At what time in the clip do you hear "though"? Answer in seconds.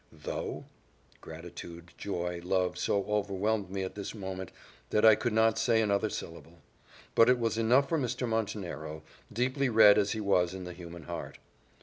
0.11-0.65